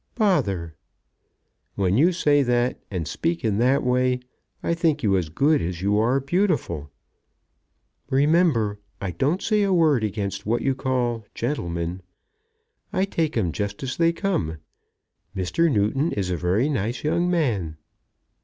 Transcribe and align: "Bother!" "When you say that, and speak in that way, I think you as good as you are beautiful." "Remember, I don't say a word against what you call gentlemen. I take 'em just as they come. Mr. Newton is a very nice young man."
"Bother!" 0.15 0.73
"When 1.75 1.95
you 1.95 2.11
say 2.11 2.41
that, 2.41 2.81
and 2.89 3.07
speak 3.07 3.45
in 3.45 3.59
that 3.59 3.83
way, 3.83 4.19
I 4.63 4.73
think 4.73 5.03
you 5.03 5.15
as 5.15 5.29
good 5.29 5.61
as 5.61 5.83
you 5.83 5.99
are 5.99 6.19
beautiful." 6.19 6.89
"Remember, 8.09 8.79
I 8.99 9.11
don't 9.11 9.43
say 9.43 9.61
a 9.61 9.71
word 9.71 10.03
against 10.03 10.43
what 10.43 10.63
you 10.63 10.73
call 10.73 11.27
gentlemen. 11.35 12.01
I 12.91 13.05
take 13.05 13.37
'em 13.37 13.51
just 13.51 13.83
as 13.83 13.97
they 13.97 14.11
come. 14.11 14.57
Mr. 15.35 15.71
Newton 15.71 16.11
is 16.13 16.31
a 16.31 16.35
very 16.35 16.67
nice 16.67 17.03
young 17.03 17.29
man." 17.29 17.77